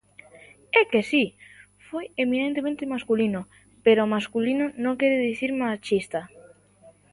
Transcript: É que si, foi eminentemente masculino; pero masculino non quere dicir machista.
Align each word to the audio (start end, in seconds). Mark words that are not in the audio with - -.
É 0.79 0.81
que 0.91 1.01
si, 1.11 1.25
foi 1.87 2.05
eminentemente 2.23 2.91
masculino; 2.93 3.41
pero 3.85 4.11
masculino 4.15 4.65
non 4.83 4.97
quere 4.99 5.25
dicir 5.29 5.51
machista. 5.63 6.21